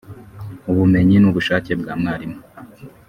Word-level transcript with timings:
ubumenyi 0.71 1.15
n’ubushake 1.19 1.71
bwa 1.81 1.93
mwarimu 1.99 2.39